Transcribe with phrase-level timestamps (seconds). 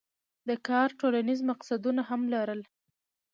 [0.47, 2.61] دا کار ټولنیز مقصدونه هم لرل.